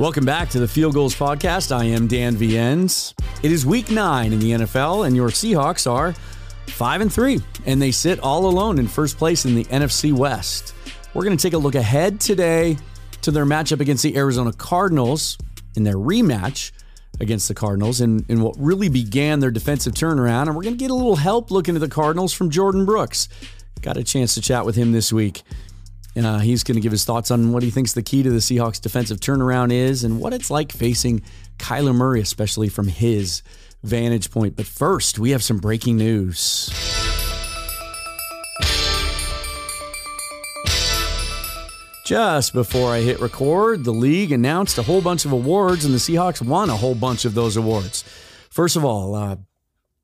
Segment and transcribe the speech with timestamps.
[0.00, 1.76] Welcome back to the Field Gulls Podcast.
[1.76, 3.12] I am Dan Viens.
[3.42, 6.14] It is week nine in the NFL, and your Seahawks are
[6.68, 10.74] five and three, and they sit all alone in first place in the NFC West.
[11.12, 12.78] We're going to take a look ahead today
[13.20, 15.36] to their matchup against the Arizona Cardinals
[15.76, 16.72] in their rematch
[17.20, 20.46] against the Cardinals and in, in what really began their defensive turnaround.
[20.46, 23.28] And we're going to get a little help looking at the Cardinals from Jordyn Brooks.
[23.82, 25.42] Got a chance to chat with him this week.
[26.16, 28.38] Uh, he's going to give his thoughts on what he thinks the key to the
[28.38, 31.22] Seahawks defensive turnaround is and what it's like facing
[31.58, 33.42] Kyler Murray, especially from his
[33.82, 34.56] vantage point.
[34.56, 36.70] But first, we have some breaking news.
[42.04, 45.98] Just before I hit record, the league announced a whole bunch of awards, and the
[45.98, 48.02] Seahawks won a whole bunch of those awards.
[48.50, 49.36] First of all, uh,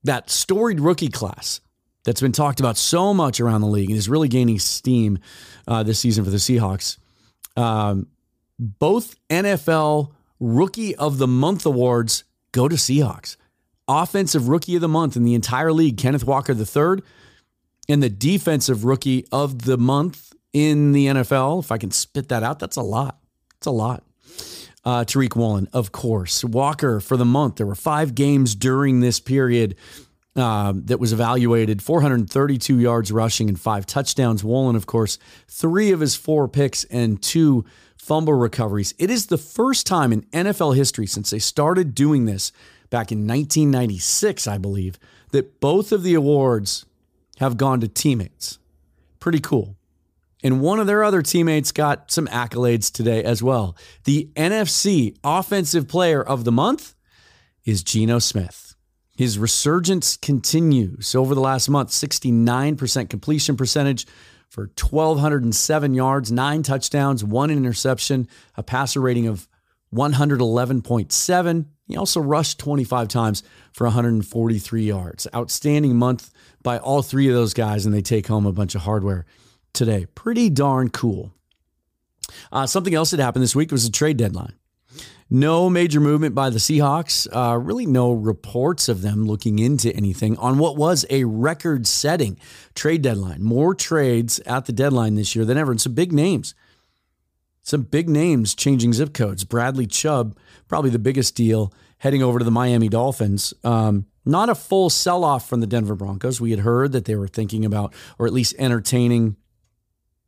[0.04, 1.60] that storied rookie class
[2.06, 5.18] that's been talked about so much around the league and is really gaining steam
[5.66, 6.98] uh, this season for the Seahawks.
[7.56, 8.06] Um,
[8.60, 13.36] both NFL Rookie of the Month awards go to Seahawks.
[13.88, 17.02] Offensive Rookie of the Month in the entire league, Kenneth Walker III,
[17.88, 21.64] and the Defensive Rookie of the Month in the NFL.
[21.64, 23.18] If I can spit that out, that's a lot.
[23.56, 24.04] It's a lot.
[24.84, 26.44] Uh, Tariq Woolen, of course.
[26.44, 27.56] Walker for the month.
[27.56, 29.74] There were five games during this period
[30.36, 34.44] um, that was evaluated 432 yards rushing and five touchdowns.
[34.44, 37.64] Woolen, of course, three of his four picks and two
[37.96, 38.94] fumble recoveries.
[38.98, 42.52] It is the first time in NFL history since they started doing this
[42.90, 44.98] back in 1996, I believe,
[45.32, 46.86] that both of the awards
[47.38, 48.58] have gone to teammates.
[49.18, 49.76] Pretty cool.
[50.44, 53.76] And one of their other teammates got some accolades today as well.
[54.04, 56.94] The NFC Offensive Player of the Month
[57.64, 58.65] is Geno Smith.
[59.16, 64.06] His resurgence continues over the last month 69% completion percentage
[64.48, 69.48] for 1,207 yards, nine touchdowns, one interception, a passer rating of
[69.94, 71.66] 111.7.
[71.88, 73.42] He also rushed 25 times
[73.72, 75.26] for 143 yards.
[75.34, 76.30] Outstanding month
[76.62, 79.24] by all three of those guys, and they take home a bunch of hardware
[79.72, 80.06] today.
[80.14, 81.32] Pretty darn cool.
[82.52, 84.54] Uh, something else that happened this week was a trade deadline.
[85.28, 87.26] No major movement by the Seahawks.
[87.34, 92.38] Uh, really, no reports of them looking into anything on what was a record setting
[92.74, 93.42] trade deadline.
[93.42, 96.54] More trades at the deadline this year than ever, and some big names.
[97.62, 99.42] Some big names changing zip codes.
[99.42, 100.38] Bradley Chubb,
[100.68, 103.52] probably the biggest deal, heading over to the Miami Dolphins.
[103.64, 106.40] Um, not a full sell off from the Denver Broncos.
[106.40, 109.34] We had heard that they were thinking about, or at least entertaining,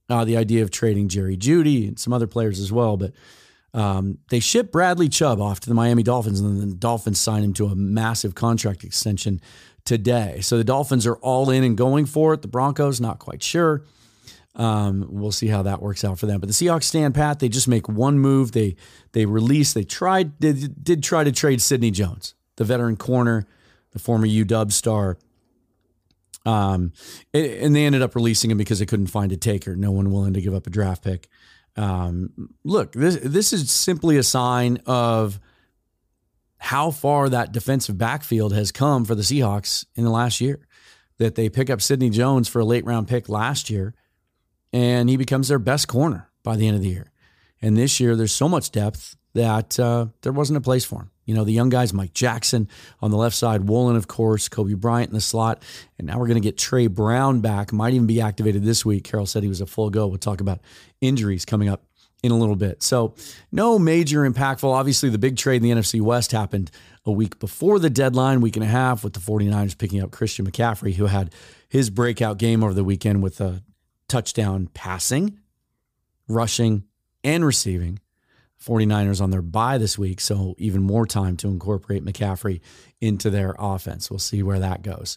[0.08, 2.96] uh, the idea of trading Jerry Jeudy and some other players as well.
[2.96, 3.12] But
[3.74, 7.42] um, they ship Bradley Chubb off to the Miami Dolphins, and then the Dolphins sign
[7.42, 9.40] him to a massive contract extension
[9.84, 10.40] today.
[10.40, 12.42] So the Dolphins are all in and going for it.
[12.42, 13.84] The Broncos, not quite sure.
[14.54, 16.40] Um, we'll see how that works out for them.
[16.40, 17.38] But the Seahawks stand pat.
[17.38, 18.52] They just make one move.
[18.52, 18.76] They
[19.12, 19.72] they release.
[19.72, 20.38] They tried.
[20.40, 23.46] They did try to trade Sidney Jones, the veteran corner,
[23.92, 25.18] the former UW star.
[26.44, 26.92] Um,
[27.34, 29.76] and they ended up releasing him because they couldn't find a taker.
[29.76, 31.28] No one willing to give up a draft pick.
[31.78, 35.38] Um, look, this this is simply a sign of
[36.58, 40.66] how far that defensive backfield has come for the Seahawks in the last year.
[41.18, 43.94] That they pick up Sidney Jones for a late round pick last year,
[44.72, 47.10] and he becomes their best corner by the end of the year.
[47.62, 51.10] And this year, there's so much depth that uh, there wasn't a place for him.
[51.28, 52.68] You know, the young guys, Mike Jackson
[53.02, 55.62] on the left side, Woolen, of course, Coby Bryant in the slot.
[55.98, 57.70] And now we're going to get Tre Brown back.
[57.70, 59.04] Might even be activated this week.
[59.04, 60.06] Carroll said he was a full go.
[60.06, 60.60] We'll talk about
[61.02, 61.82] injuries coming up
[62.22, 62.82] in a little bit.
[62.82, 63.14] So,
[63.52, 64.72] no major impactful.
[64.72, 66.70] Obviously, the big trade in the NFC West happened
[67.04, 70.50] a week before the deadline, week and a half, with the 49ers picking up Christian
[70.50, 71.34] McCaffrey, who had
[71.68, 73.62] his breakout game over the weekend with a
[74.08, 75.38] touchdown passing,
[76.26, 76.84] rushing,
[77.22, 78.00] and receiving.
[78.64, 82.60] 49ers on their bye this week, so even more time to incorporate McCaffrey
[83.00, 84.10] into their offense.
[84.10, 85.16] We'll see where that goes.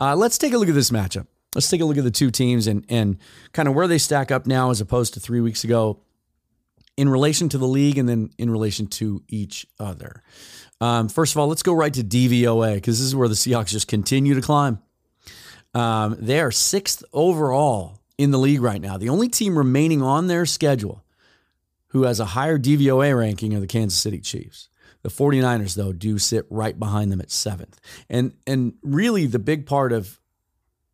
[0.00, 1.26] Uh, let's take a look at this matchup.
[1.54, 3.18] Let's take a look at the two teams and and
[3.52, 6.00] kind of where they stack up now as opposed to three weeks ago
[6.96, 10.22] in relation to the league and then in relation to each other.
[10.80, 13.68] Um, first of all, let's go right to DVOA because this is where the Seahawks
[13.68, 14.80] just continue to climb.
[15.74, 18.96] Um, they are sixth overall in the league right now.
[18.96, 21.03] The only team remaining on their schedule
[21.94, 24.68] who has a higher DVOA ranking are the Kansas City Chiefs.
[25.02, 27.80] The 49ers, though, do sit right behind them at seventh.
[28.10, 30.20] And and really the big part of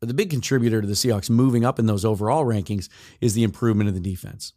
[0.01, 2.89] the big contributor to the Seahawks moving up in those overall rankings
[3.21, 4.53] is the improvement of the defense.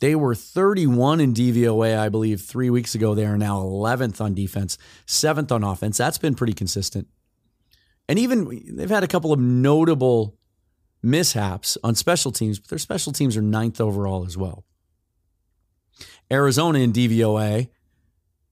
[0.00, 3.14] They were 31 in DVOA, I believe, three weeks ago.
[3.14, 5.96] They are now 11th on defense, seventh on offense.
[5.96, 7.06] That's been pretty consistent.
[8.08, 10.36] And even they've had a couple of notable
[11.02, 14.64] mishaps on special teams, but their special teams are ninth overall as well.
[16.30, 17.68] Arizona in DVOA,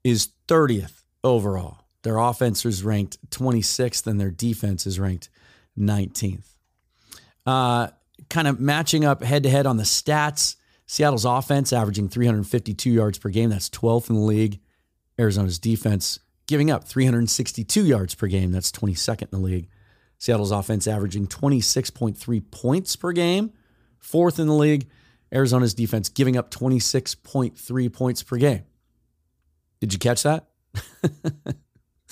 [0.05, 1.79] is 30th overall.
[2.03, 5.31] Their offense is ranked 26th and their defense is ranked
[5.79, 6.47] 19th.
[7.47, 7.89] Uh,
[8.29, 10.57] kind of matching up head to head on the stats.
[10.87, 13.51] Seattle's offense averaging 352 yards per game.
[13.51, 14.61] That's 12th in the league.
[15.19, 18.53] Arizona's defense giving up 362 yards per game.
[18.53, 19.69] That's 22nd in the league.
[20.19, 23.53] Seattle's offense averaging 26.3 points per game,
[23.99, 24.89] fourth in the league.
[25.35, 28.63] Arizona's defense giving up 26.3 points per game.
[29.81, 30.47] Did you catch that?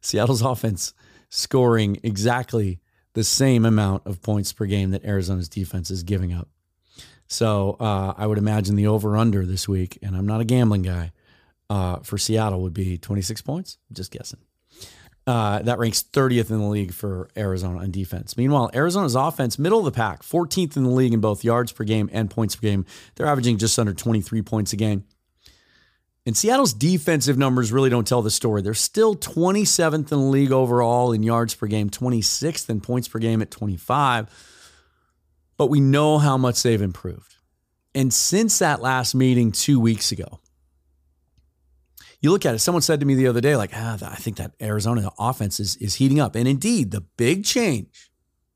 [0.00, 0.94] Seattle's offense
[1.30, 2.80] scoring exactly
[3.14, 6.48] the same amount of points per game that Arizona's defense is giving up.
[7.28, 10.82] So uh, I would imagine the over under this week, and I'm not a gambling
[10.82, 11.12] guy,
[11.68, 13.78] uh, for Seattle would be 26 points.
[13.92, 14.40] Just guessing.
[15.26, 18.36] Uh, that ranks 30th in the league for Arizona on defense.
[18.36, 21.82] Meanwhile, Arizona's offense, middle of the pack, 14th in the league in both yards per
[21.82, 22.86] game and points per game.
[23.16, 25.04] They're averaging just under 23 points a game.
[26.26, 28.60] And Seattle's defensive numbers really don't tell the story.
[28.60, 33.20] They're still 27th in the league overall in yards per game, 26th in points per
[33.20, 34.28] game at 25.
[35.56, 37.36] But we know how much they've improved.
[37.94, 40.40] And since that last meeting two weeks ago,
[42.26, 44.36] you look at it, someone said to me the other day, like, ah, I think
[44.38, 46.34] that Arizona offense is, is heating up.
[46.34, 48.10] And indeed, the big change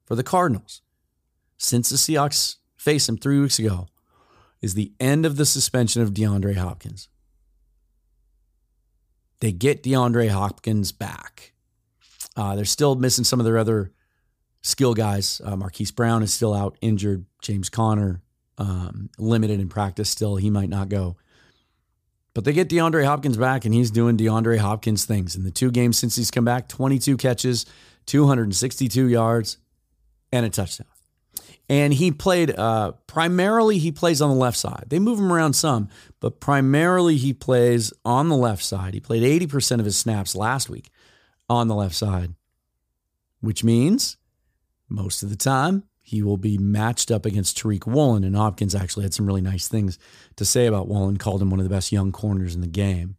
[0.06, 0.82] for the Cardinals
[1.56, 3.86] since the Seahawks faced them three weeks ago
[4.60, 7.08] is the end of the suspension of DeAndre Hopkins.
[9.38, 11.52] They get DeAndre Hopkins back.
[12.36, 13.92] Uh, they're still missing some of their other
[14.62, 15.40] skill guys.
[15.44, 17.24] Uh, Marquise Brown is still out injured.
[17.40, 18.20] James Conner
[18.58, 20.34] um, limited in practice still.
[20.34, 21.16] He might not go.
[22.34, 25.34] But they get DeAndre Hopkins back, and he's doing DeAndre Hopkins things.
[25.34, 27.66] In the two games since he's come back, 22 catches,
[28.06, 29.58] 262 yards,
[30.32, 30.86] and a touchdown.
[31.68, 34.86] And he played uh, primarily, he plays on the left side.
[34.88, 35.88] They move him around some,
[36.18, 38.94] but primarily he plays on the left side.
[38.94, 40.90] He played 80% of his snaps last week
[41.48, 42.34] on the left side,
[43.40, 44.16] which means
[44.88, 48.24] most of the time he will be matched up against Tariq Woolen.
[48.24, 49.98] And Hopkins actually had some really nice things
[50.36, 53.16] to say about Woolen, called him one of the best young corners in the game.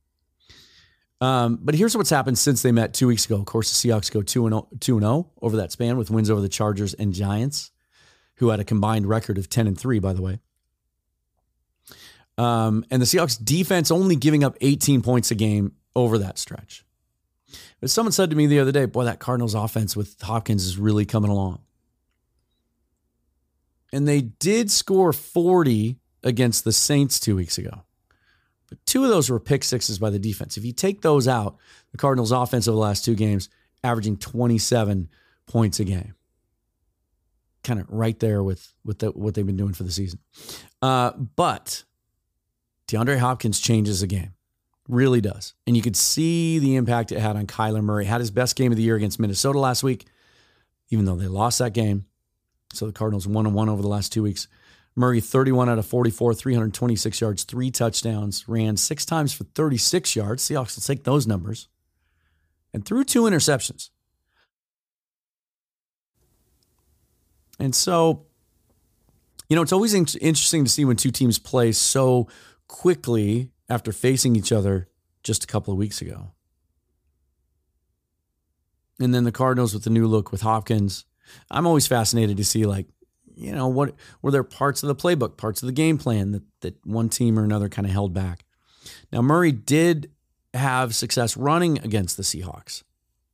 [1.21, 3.35] Um, but here's what's happened since they met two weeks ago.
[3.35, 6.41] Of course, the Seahawks go 2 0, 2 0 over that span with wins over
[6.41, 7.71] the Chargers and Giants
[8.41, 10.39] who had a combined record of 10 and 3, by the way.
[12.39, 16.83] Um, and the Seahawks defense only giving up 18 points a game over that stretch.
[17.79, 20.79] But someone said to me the other day, boy, that Cardinals offense with Hopkins is
[20.79, 21.59] really coming along.
[23.91, 27.83] And they did score 40 against the Saints two weeks ago.
[28.69, 30.55] But two of those were pick sixes by the defense.
[30.55, 31.57] If you take those out,
[31.91, 33.49] the Cardinals offense over the last two games
[33.83, 35.09] averaging 27
[35.47, 36.13] points a game
[37.63, 40.19] kind of right there with with the, what they've been doing for the season.
[40.81, 41.83] Uh, but
[42.87, 44.33] DeAndre Hopkins changes the game,
[44.87, 48.05] really does, and you could see the impact it had on Kyler Murray.
[48.05, 50.07] Had his best game of the year against Minnesota last week,
[50.89, 52.05] even though they lost that game.
[52.73, 54.47] So the Cardinals one and one over the last two weeks.
[54.95, 60.43] Murray 31 out of 44, 326 yards, three touchdowns, ran six times for 36 yards.
[60.43, 61.69] Seahawks will take those numbers,
[62.73, 63.89] and threw two interceptions.
[67.57, 68.25] And so,
[69.47, 72.27] you know, it's always in- interesting to see when two teams play so
[72.67, 74.89] quickly after facing each other
[75.23, 76.31] just a couple of weeks ago.
[78.99, 81.05] And then the Cardinals with the new look with Hopkins.
[81.49, 82.87] I'm always fascinated to see like,
[83.35, 86.43] you know, what were there parts of the playbook, parts of the game plan that
[86.61, 88.45] that one team or another kind of held back.
[89.11, 90.11] Now Murray did
[90.53, 92.83] have success running against the Seahawks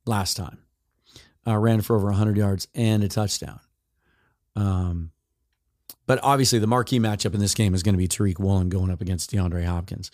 [0.06, 0.58] last time.
[1.46, 3.60] Uh, ran for over 100 yards and a touchdown.
[4.54, 5.12] Um,
[6.06, 8.90] but obviously, the marquee matchup in this game is going to be Tariq Woolen going
[8.90, 10.10] up against DeAndre Hopkins.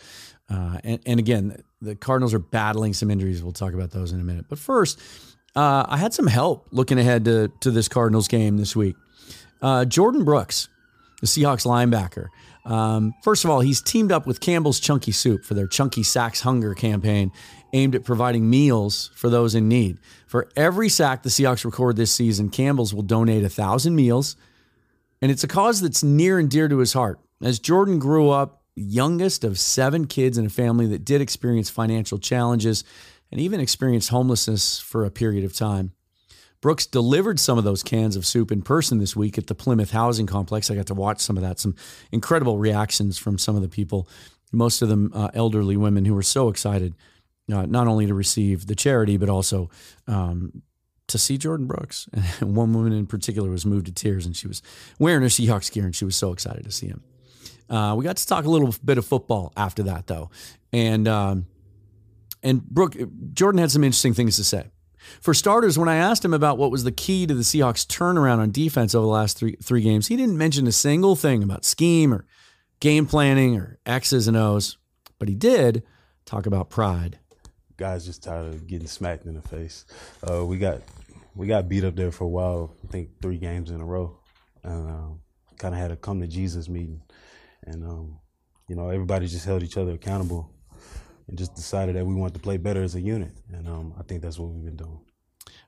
[0.50, 3.42] Uh, and, and, again, the Cardinals are battling some injuries.
[3.44, 4.46] We'll talk about those in a minute.
[4.48, 5.00] But first,
[5.56, 8.96] uh, I had some help looking ahead to, to this Cardinals game this week.
[9.62, 10.68] Uh, Jordyn Brooks,
[11.20, 12.28] the Seahawks linebacker.
[12.64, 16.40] Um, first of all, he's teamed up with Campbell's Chunky Soup for their Chunky Sacks
[16.40, 17.30] Hunger campaign
[17.72, 19.98] aimed at providing meals for those in need.
[20.26, 24.36] For every sack the Seahawks record this season, Campbell's will donate a thousand meals,
[25.20, 27.18] and it's a cause that's near and dear to his heart.
[27.42, 32.18] As Jordyn grew up, youngest of seven kids in a family that did experience financial
[32.18, 32.84] challenges
[33.30, 35.92] and even experienced homelessness for a period of time.
[36.60, 39.90] Brooks delivered some of those cans of soup in person this week at the Plymouth
[39.90, 40.70] Housing Complex.
[40.70, 41.74] I got to watch some of that, some
[42.10, 44.08] incredible reactions from some of the people,
[44.50, 46.94] most of them uh, elderly women who were so excited
[47.52, 49.68] uh, not only to receive the charity, but also
[50.06, 50.62] um,
[51.08, 52.08] to see Jordyn Brooks.
[52.40, 54.62] And one woman in particular was moved to tears, and she was
[54.98, 57.02] wearing her Seahawks gear, and she was so excited to see him.
[57.68, 60.30] Uh, we got to talk a little bit of football after that, though,
[60.72, 61.46] and um,
[62.44, 64.66] And Brooke, Jordyn had some interesting things to say.
[65.20, 68.38] For starters, when I asked him about what was the key to the Seahawks turnaround
[68.38, 71.64] on defense over the last three three games, he didn't mention a single thing about
[71.64, 72.26] scheme or
[72.80, 74.76] game planning or X's and O's,
[75.18, 75.82] but he did
[76.24, 77.18] talk about pride.
[77.76, 79.84] Guys just tired of getting smacked in the face.
[80.28, 80.80] Uh, we got
[81.34, 82.74] we got beat up there for a while.
[82.86, 84.18] I think three games in a row,
[84.62, 85.20] and um,
[85.58, 87.02] kind of had a come to Jesus meeting,
[87.66, 88.18] and um,
[88.68, 90.53] you know everybody just held each other accountable
[91.28, 93.32] and just decided that we want to play better as a unit.
[93.52, 95.00] And um, I think that's what we've been doing.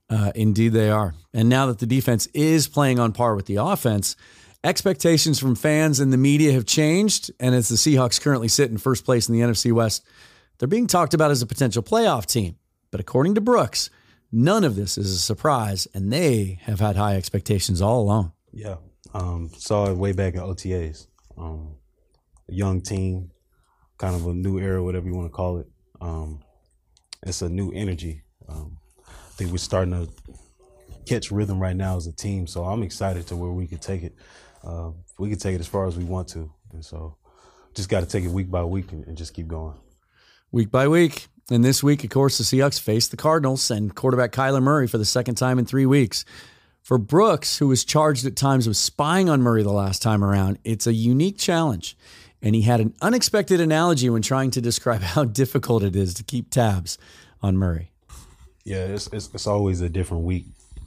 [0.09, 1.15] Uh, indeed, they are.
[1.35, 4.17] And now that the defense is playing on par with the offense,
[4.63, 7.31] expectations from fans and the media have changed.
[7.41, 10.07] And as the Seahawks currently sit in first place in the NFC West,
[10.59, 12.57] they're being talked about as a potential playoff team.
[12.91, 13.91] But according to Brooks,
[14.31, 18.33] none of this is a surprise, and they have had high expectations all along.
[18.53, 18.77] Yeah.
[19.13, 21.07] Um, saw it way back in OTAs.
[21.37, 21.77] Um,
[22.49, 23.31] a young team,
[23.99, 25.67] kind of a new era, whatever you want to call it.
[26.01, 26.41] Um,
[27.23, 28.23] it's a new energy.
[28.49, 30.09] Um, I think we're starting to
[31.07, 32.47] catch rhythm right now as a team.
[32.47, 34.15] So I'm excited to where we could take it.
[34.65, 37.17] Uh, we could take it as far as we want to, and so
[37.75, 39.77] just got to take it week by week and, and just keep going.
[40.51, 41.29] Week by week.
[41.51, 44.99] And this week, of course, the Seahawks face the Cardinals and quarterback Kyler Murray for
[44.99, 46.25] the second time in three weeks.
[46.83, 50.59] For Brooks, who was charged at times with spying on Murray the last time around,
[50.65, 51.97] it's a unique challenge.
[52.47, 56.23] And he had an unexpected analogy when trying to describe how difficult it is to
[56.23, 56.97] keep tabs
[57.43, 57.91] on Murray.
[58.63, 60.47] Yeah, it's, it's, it's always a different week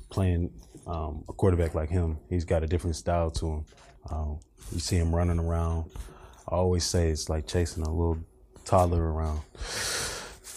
[0.09, 0.53] playing
[0.87, 2.17] um, a quarterback like him.
[2.29, 3.65] He's got a different style to him.
[4.09, 4.39] Um,
[4.71, 5.91] you see him running around.
[6.47, 8.19] I always say it's like chasing a little
[8.63, 9.41] toddler around.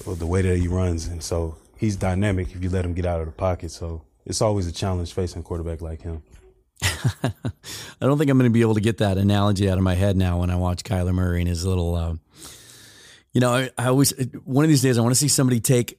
[0.07, 3.19] The way that he runs, and so he's dynamic if you let him get out
[3.19, 3.73] of the pocket.
[3.73, 6.23] So it's always a challenge facing a quarterback like him.
[7.23, 7.31] I
[8.01, 10.17] don't think I'm going to be able to get that analogy out of my head
[10.17, 11.95] now when I watch Kyler Murray and his little.
[11.95, 12.15] Uh,
[13.33, 14.13] you know, I, I, always
[14.45, 15.99] one of these days I want to see somebody take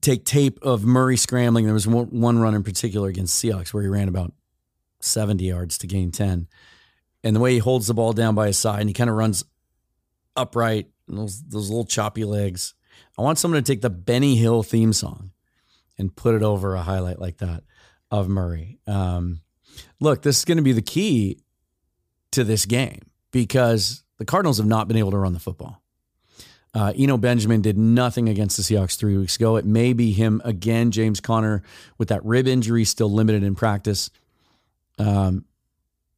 [0.00, 1.64] take tape of Murray scrambling.
[1.64, 4.32] There was one, one run in particular against Seahawks where he ran about
[5.00, 6.48] 70 yards to gain 10,
[7.22, 9.16] and the way he holds the ball down by his side and he kind of
[9.16, 9.44] runs
[10.36, 12.74] upright, those those little choppy legs.
[13.18, 15.30] I want someone to take the Benny Hill theme song
[15.98, 17.62] and put it over a highlight like that
[18.10, 18.78] of Murray.
[18.86, 19.40] Um,
[20.00, 21.38] look, this is going to be the key
[22.32, 23.00] to this game
[23.30, 25.82] because the Cardinals have not been able to run the football.
[26.74, 29.56] Uh, Eno Benjamin did nothing against the Seahawks three weeks ago.
[29.56, 30.90] It may be him again.
[30.90, 31.62] James Conner
[31.98, 34.10] with that rib injury, still limited in practice.
[34.98, 35.44] Um,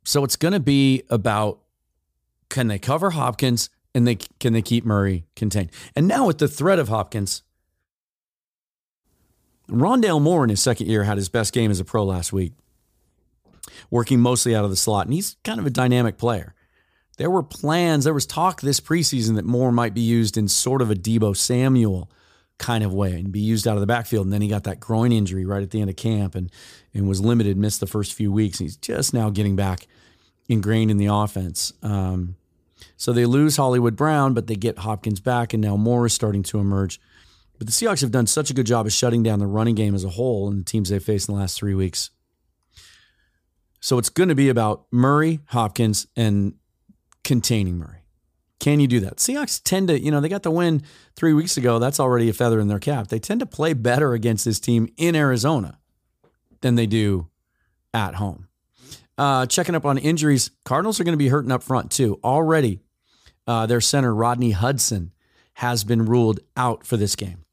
[0.04, 1.60] so it's going to be about
[2.48, 5.72] can they cover Hopkins and they can they keep Murray contained.
[5.94, 7.42] And now with the threat of Hopkins,
[9.68, 12.52] Rondale Moore in his second year had his best game as a pro last week,
[13.90, 16.54] working mostly out of the slot, and he's kind of a dynamic player.
[17.16, 20.82] There were plans, there was talk this preseason that Moore might be used in sort
[20.82, 22.10] of a Deebo Samuel
[22.58, 24.26] kind of way and be used out of the backfield.
[24.26, 26.50] And then he got that groin injury right at the end of camp and,
[26.94, 28.58] and was limited, missed the first few weeks.
[28.58, 29.86] He's just now getting back
[30.48, 31.72] ingrained in the offense.
[31.82, 32.36] Um,
[32.96, 36.42] so they lose Hollywood Brown, but they get Hopkins back, and now Moore is starting
[36.44, 37.00] to emerge.
[37.58, 39.94] But the Seahawks have done such a good job of shutting down the running game
[39.94, 42.10] as a whole in the teams they've faced in the last three weeks.
[43.80, 46.54] So it's going to be about Murray, Hopkins, and
[47.24, 48.04] containing Murray.
[48.58, 49.18] Can you do that?
[49.18, 50.82] Seahawks tend to, you know, they got the win
[51.14, 51.78] three weeks ago.
[51.78, 53.08] That's already a feather in their cap.
[53.08, 55.78] They tend to play better against this team in Arizona
[56.62, 57.28] than they do
[57.92, 58.48] at home.
[59.18, 62.18] Uh, checking up on injuries, Cardinals are going to be hurting up front too.
[62.24, 62.80] Already,
[63.46, 65.12] uh, their center, Rodney Hudson,
[65.54, 67.44] has been ruled out for this game.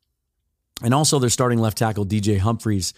[0.83, 2.93] And also, their starting left tackle, DJ Humphries,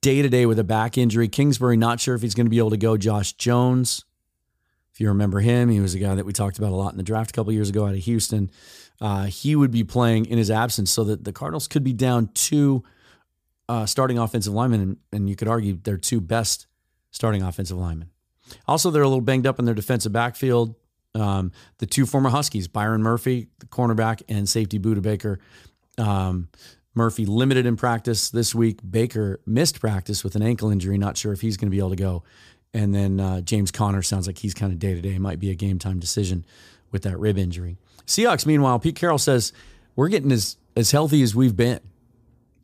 [0.00, 1.28] day to day with a back injury.
[1.28, 2.96] Kingsbury, not sure if he's going to be able to go.
[2.96, 4.04] Josh Jones,
[4.92, 6.96] if you remember him, he was a guy that we talked about a lot in
[6.96, 8.50] the draft a couple years ago out of Houston.
[9.00, 12.28] Uh, he would be playing in his absence, so that the Cardinals could be down
[12.34, 12.82] two
[13.68, 16.66] uh, starting offensive linemen, and, and you could argue their two best
[17.10, 18.10] starting offensive linemen.
[18.66, 20.74] Also, they're a little banged up in their defensive backfield.
[21.14, 25.38] Um, the two former Huskies, Byron Murphy, the cornerback, and safety Budda Baker.
[25.98, 26.48] Um,
[26.94, 28.80] Murphy limited in practice this week.
[28.88, 30.98] Baker missed practice with an ankle injury.
[30.98, 32.24] Not sure if he's going to be able to go.
[32.72, 35.18] And then uh, James Conner sounds like he's kind of day to day.
[35.18, 36.44] Might be a game time decision
[36.90, 37.78] with that rib injury.
[38.06, 39.52] Seahawks, meanwhile, Pete Carroll says
[39.96, 41.80] we're getting as as healthy as we've been,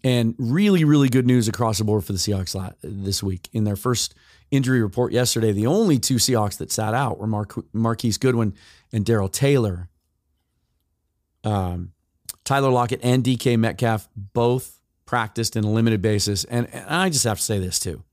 [0.05, 3.49] and really, really good news across the board for the Seahawks this week.
[3.53, 4.15] In their first
[4.51, 8.55] injury report yesterday, the only two Seahawks that sat out were Mar- Marquise Goodwin
[8.93, 9.89] and Darrell Taylor.
[11.45, 11.93] Um,
[12.47, 16.45] Tyler Lockett and DK Metcalf both practiced in a limited basis.
[16.45, 18.05] And, and I just have to say this too.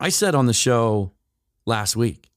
[0.00, 1.12] I said on the show
[1.66, 2.30] last week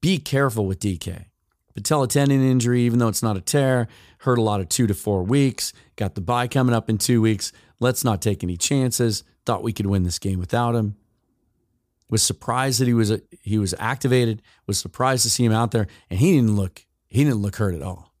[0.00, 1.26] be careful with DK.
[1.74, 3.86] patella tendon injury, even though it's not a tear,
[4.18, 5.72] hurt a lot of two to four weeks.
[5.94, 7.52] Got the bye coming up in two weeks.
[7.78, 9.22] Let's not take any chances.
[9.46, 10.96] Thought we could win this game without him.
[12.10, 14.42] Was surprised that he was he was activated.
[14.66, 17.74] Was surprised to see him out there, and he didn't look he didn't look hurt
[17.74, 18.11] at all.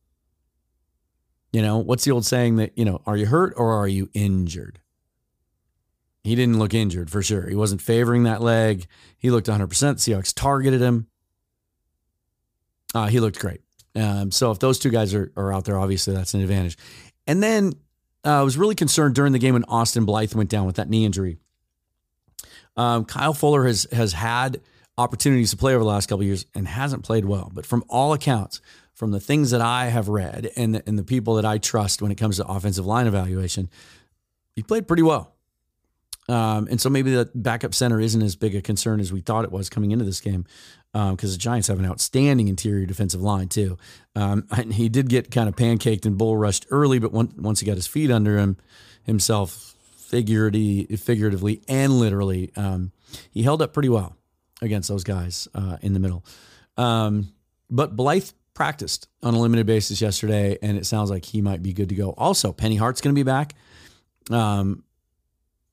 [1.52, 4.08] You know what's the old saying that you know are you hurt or are you
[4.14, 4.80] injured?
[6.24, 7.48] He didn't look injured for sure.
[7.48, 8.86] He wasn't favoring that leg.
[9.18, 9.66] He looked 100%.
[9.66, 11.08] Seahawks targeted him.
[12.94, 13.60] Uh, he looked great.
[13.96, 16.78] Um, so if those two guys are, are out there, obviously that's an advantage.
[17.26, 17.72] And then
[18.24, 20.88] uh, I was really concerned during the game when Austin Blythe went down with that
[20.88, 21.38] knee injury.
[22.76, 24.60] Um, Kyle Fuller has has had
[24.96, 27.50] opportunities to play over the last couple years and hasn't played well.
[27.52, 28.60] But from all accounts,
[29.02, 32.00] from the things that I have read and the, and the people that I trust
[32.00, 33.68] when it comes to offensive line evaluation,
[34.54, 35.34] he played pretty well.
[36.28, 39.44] Um, and so maybe the backup center isn't as big a concern as we thought
[39.44, 40.46] it was coming into this game
[40.92, 43.76] because um, the Giants have an outstanding interior defensive line too.
[44.14, 47.66] Um, he did get kind of pancaked and bull rushed early, but once, once he
[47.66, 48.56] got his feet under him
[49.02, 52.92] himself, figuratively, figuratively and literally, um,
[53.32, 54.14] he held up pretty well
[54.60, 56.24] against those guys uh, in the middle.
[56.76, 57.32] Um,
[57.68, 61.72] but Blythe practiced on a limited basis yesterday, and it sounds like he might be
[61.72, 62.10] good to go.
[62.10, 63.54] Also, Penny Hart's going to be back.
[64.30, 64.84] Um,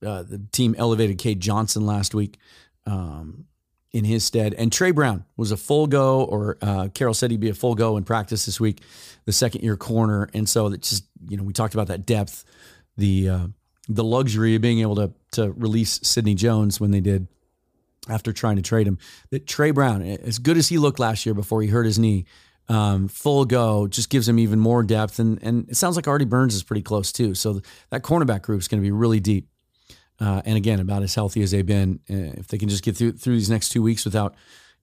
[0.06, 2.38] uh, the team elevated Cade Johnson last week
[2.86, 3.46] um,
[3.92, 4.54] in his stead.
[4.54, 7.76] And Tre Brown was a full go, or uh, Carroll said he'd be a full
[7.76, 8.82] go in practice this week,
[9.26, 10.30] the second year corner.
[10.34, 12.46] And so that just, you know, we talked about that depth,
[12.98, 13.48] the uh,
[13.88, 17.28] the luxury of being able to to release Sidney Jones when they did
[18.08, 18.98] after trying to trade him.
[19.32, 22.26] That Tre Brown, as good as he looked last year before he hurt his knee,
[22.70, 25.20] um, full go just gives him even more depth.
[25.20, 27.36] And and it sounds like Artie Burns is pretty close too.
[27.36, 29.48] So that cornerback group is going to be really deep.
[30.20, 32.00] Uh, and again, about as healthy as they've been.
[32.10, 34.36] Uh, if they can just get through through these next two weeks without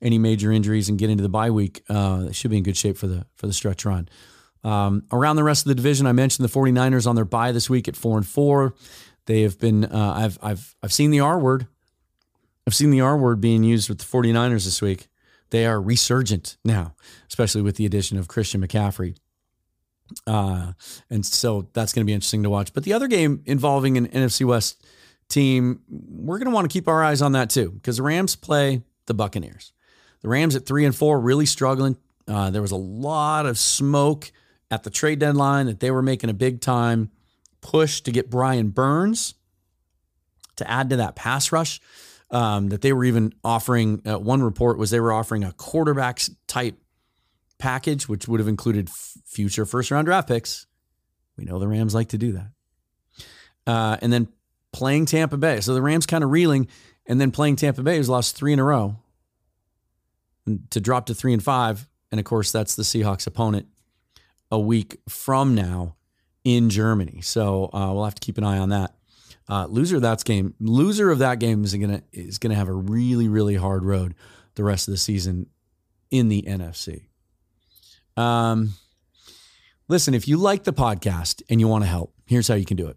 [0.02, 2.76] any major injuries and get into the bye week, uh, they should be in good
[2.76, 4.08] shape for the for the stretch run.
[4.64, 7.70] Um, around the rest of the division, I mentioned the 49ers on their bye this
[7.70, 8.75] week at four and four.
[9.26, 9.84] They have been.
[9.84, 11.66] Uh, I've I've I've seen the R word.
[12.66, 15.06] I've seen the R word being used with the 49ers this week.
[15.50, 16.95] They are resurgent now,
[17.28, 19.17] especially with the addition of Christian McCaffrey.
[20.26, 20.73] Uh,
[21.11, 22.73] and so that's going to be interesting to watch.
[22.73, 24.85] But the other game involving an NFC West
[25.28, 28.37] team, we're going to want to keep our eyes on that too because the Rams
[28.37, 29.73] play the Buccaneers.
[30.23, 31.97] The Rams at three and four really struggling.
[32.28, 34.32] Uh, there was a lot of smoke
[34.71, 37.11] at the trade deadline that they were making a big time
[37.61, 39.35] push to get Brian Burns
[40.56, 41.80] to add to that pass rush.
[42.28, 44.02] Um, that they were even offering.
[44.04, 46.76] Uh, one report was they were offering a quarterbacks type
[47.58, 50.67] package, which would have included f- future first round draft picks.
[51.36, 52.49] We know the Rams like to do that.
[53.65, 54.26] Uh, and then
[54.73, 55.60] playing Tampa Bay.
[55.60, 56.67] So the Rams kind of reeling,
[57.06, 58.97] and then playing Tampa Bay, who's lost three in a row
[60.71, 61.89] to drop to three and five.
[62.10, 63.69] And of course, that's the Seahawks opponent
[64.50, 65.95] a week from now
[66.45, 67.21] in Germany.
[67.23, 68.96] So uh, we'll have to keep an eye on that.
[69.49, 72.73] Uh, loser of that game, loser of that game is gonna is gonna have a
[72.73, 74.15] really really hard road
[74.56, 75.47] the rest of the season
[76.11, 77.06] in the NFC.
[78.17, 78.75] Um,
[79.89, 82.76] listen, if you like the podcast and you want to help, here's how you can
[82.76, 82.97] do it.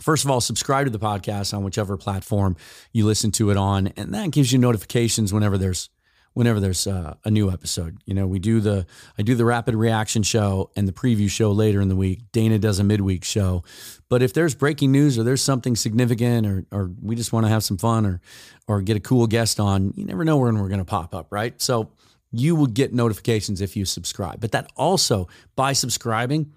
[0.00, 2.56] First of all, subscribe to the podcast on whichever platform
[2.92, 5.90] you listen to it on, and that gives you notifications whenever there's
[6.38, 7.98] whenever there's uh, a new episode.
[8.06, 8.86] You know, we do the
[9.18, 12.30] I do the rapid reaction show and the preview show later in the week.
[12.30, 13.64] Dana does a midweek show.
[14.08, 17.50] But if there's breaking news or there's something significant or or we just want to
[17.50, 18.20] have some fun or
[18.68, 21.26] or get a cool guest on, you never know when we're going to pop up,
[21.30, 21.60] right?
[21.60, 21.90] So
[22.30, 24.40] you will get notifications if you subscribe.
[24.40, 26.52] But that also by subscribing,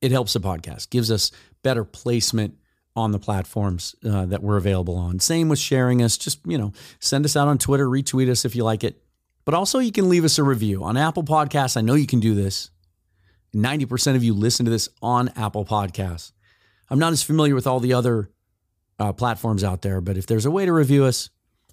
[0.00, 1.32] it helps the podcast, gives us
[1.64, 2.56] better placement
[2.94, 5.18] on the platforms uh, that we're available on.
[5.18, 6.16] Same with sharing us.
[6.16, 9.02] Just, you know, send us out on Twitter, retweet us if you like it.
[9.48, 11.78] But also, you can leave us a review on Apple Podcasts.
[11.78, 12.70] I know you can do this.
[13.56, 16.32] 90% of you listen to this on Apple Podcasts.
[16.90, 18.28] I'm not as familiar with all the other
[18.98, 21.30] uh, platforms out there, but if there's a way to review us,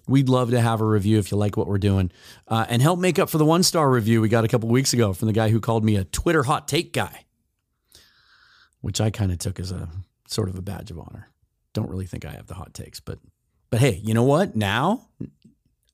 [0.08, 2.10] we'd love to have a review if you like what we're doing
[2.48, 4.94] uh, and help make up for the one star review we got a couple weeks
[4.94, 7.26] ago from the guy who called me a Twitter hot take guy,
[8.80, 9.90] which I kind of took as a
[10.26, 11.28] sort of a badge of honor.
[11.74, 13.18] Don't really think I have the hot takes, but
[13.68, 14.56] but hey, you know what?
[14.56, 15.08] Now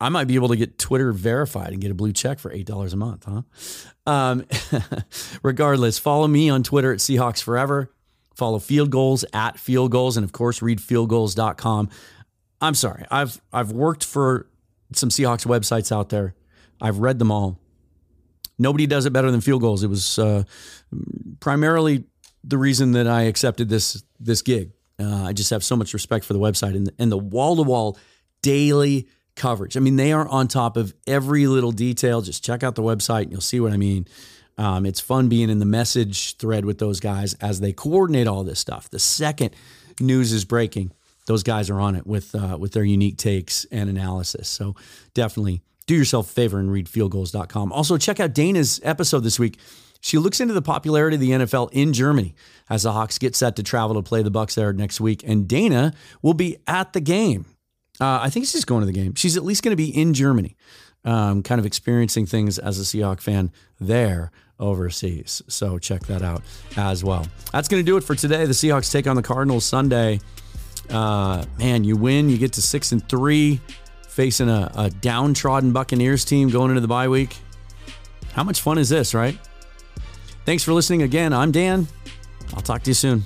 [0.02, 2.66] I might be able to get Twitter verified and get a blue check for eight
[2.66, 3.42] dollars a month, huh?
[4.04, 4.44] Um,
[5.42, 7.92] regardless, follow me on Twitter at Seahawks Forever.
[8.34, 10.16] Follow Field Gulls at Field Gulls.
[10.16, 11.88] and of course, read fieldgulls.com.
[12.60, 14.48] I'm sorry, I've I've worked for
[14.92, 16.34] some Seahawks websites out there.
[16.80, 17.60] I've read them all.
[18.58, 19.84] Nobody does it better than Field Gulls.
[19.84, 20.42] It was uh,
[21.38, 22.04] primarily
[22.42, 24.72] the reason that I accepted this this gig.
[24.98, 27.62] Uh, I just have so much respect for the website and, and the wall to
[27.62, 27.96] wall
[28.42, 29.76] daily coverage.
[29.76, 32.20] I mean, they are on top of every little detail.
[32.20, 34.06] Just check out the website and you'll see what I mean.
[34.58, 38.44] Um, it's fun being in the message thread with those guys as they coordinate all
[38.44, 38.90] this stuff.
[38.90, 39.54] The second
[40.00, 40.92] news is breaking,
[41.26, 44.48] those guys are on it with uh, with their unique takes and analysis.
[44.48, 44.74] So
[45.14, 47.72] definitely do yourself a favor and read fieldgulls.com.
[47.72, 49.58] Also, check out Dana's episode this week.
[50.00, 52.34] She looks into the popularity of the NFL in Germany
[52.68, 55.46] as the Hawks get set to travel to play the Bucks there next week, and
[55.46, 55.92] Dana
[56.22, 57.46] will be at the game.
[58.00, 59.14] Uh, I think she's going to the game.
[59.14, 60.56] She's at least going to be in Germany,
[61.04, 65.42] um, kind of experiencing things as a Seahawk fan there overseas.
[65.48, 66.42] So check that out
[66.76, 67.26] as well.
[67.52, 68.46] That's going to do it for today.
[68.46, 70.20] The Seahawks take on the Cardinals Sunday.
[70.88, 73.60] Uh, man, you win, you get to six and three,
[74.08, 77.36] facing a, a downtrodden Buccaneers team going into the bye week.
[78.32, 79.38] How much fun is this, right?
[80.44, 81.32] Thanks for listening again.
[81.32, 81.86] I'm Dan.
[82.54, 83.22] I'll talk to you soon.